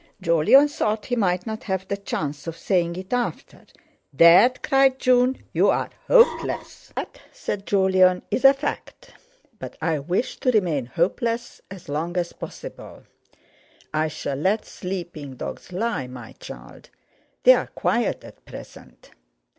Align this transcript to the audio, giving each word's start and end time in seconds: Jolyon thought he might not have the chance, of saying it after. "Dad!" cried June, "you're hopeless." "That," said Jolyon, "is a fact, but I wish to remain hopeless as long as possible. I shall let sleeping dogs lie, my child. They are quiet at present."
Jolyon 0.19 0.67
thought 0.67 1.05
he 1.05 1.15
might 1.15 1.45
not 1.45 1.65
have 1.65 1.87
the 1.87 1.95
chance, 1.95 2.47
of 2.47 2.57
saying 2.57 2.95
it 2.95 3.13
after. 3.13 3.65
"Dad!" 4.15 4.63
cried 4.63 4.97
June, 4.97 5.43
"you're 5.53 5.91
hopeless." 6.07 6.91
"That," 6.95 7.21
said 7.31 7.67
Jolyon, 7.67 8.23
"is 8.31 8.43
a 8.43 8.55
fact, 8.55 9.11
but 9.59 9.77
I 9.79 9.99
wish 9.99 10.37
to 10.39 10.49
remain 10.49 10.87
hopeless 10.87 11.61
as 11.69 11.87
long 11.87 12.17
as 12.17 12.33
possible. 12.33 13.03
I 13.93 14.07
shall 14.07 14.37
let 14.37 14.65
sleeping 14.65 15.35
dogs 15.35 15.71
lie, 15.71 16.07
my 16.07 16.31
child. 16.39 16.89
They 17.43 17.53
are 17.53 17.67
quiet 17.67 18.23
at 18.23 18.43
present." 18.43 19.11